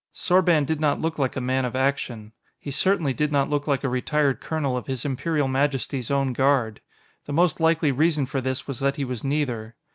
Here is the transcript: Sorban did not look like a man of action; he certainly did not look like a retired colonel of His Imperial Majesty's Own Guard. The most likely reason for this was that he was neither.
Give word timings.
Sorban 0.15 0.65
did 0.65 0.81
not 0.81 0.99
look 0.99 1.19
like 1.19 1.35
a 1.35 1.39
man 1.39 1.63
of 1.63 1.75
action; 1.75 2.31
he 2.57 2.71
certainly 2.71 3.13
did 3.13 3.31
not 3.31 3.51
look 3.51 3.67
like 3.67 3.83
a 3.83 3.87
retired 3.87 4.41
colonel 4.41 4.75
of 4.75 4.87
His 4.87 5.05
Imperial 5.05 5.47
Majesty's 5.47 6.09
Own 6.09 6.33
Guard. 6.33 6.81
The 7.27 7.33
most 7.33 7.59
likely 7.59 7.91
reason 7.91 8.25
for 8.25 8.41
this 8.41 8.65
was 8.65 8.79
that 8.79 8.95
he 8.95 9.05
was 9.05 9.23
neither. 9.23 9.75